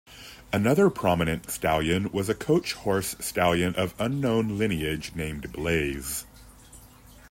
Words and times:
Another 0.51 0.89
prominent 0.89 1.51
stallion 1.51 2.09
was 2.11 2.27
a 2.27 2.33
coach 2.33 2.73
horse 2.73 3.15
stallion 3.19 3.75
of 3.75 3.93
unknown 3.99 4.57
lineage 4.57 5.11
named 5.13 5.51
Blaze. 5.53 6.25